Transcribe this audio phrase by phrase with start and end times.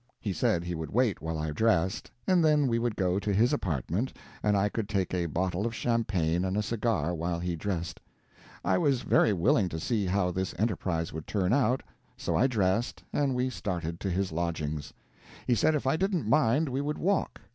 [0.19, 3.53] He said he would wait while I dressed, and then we would go to his
[3.53, 7.99] apartments and I could take a bottle of champagne and a cigar while he dressed.
[8.65, 11.83] I was very willing to see how this enterprise would turn out,
[12.17, 14.91] so I dressed, and we started to his lodgings.
[15.45, 17.39] He said if I didn't mind we would walk.